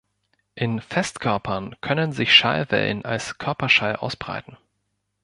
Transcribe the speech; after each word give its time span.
In 0.55 0.81
Festkörpern 0.81 1.75
können 1.79 2.11
sich 2.11 2.33
Schallwellen 2.35 3.05
als 3.05 3.37
Körperschall 3.37 3.97
ausbreiten. 3.97 4.57